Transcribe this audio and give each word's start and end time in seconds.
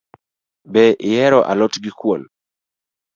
Be 0.71 0.83
ihero 1.09 1.39
a 1.51 1.53
lot 1.59 1.73
gi 1.83 1.91
kuon 1.99 2.21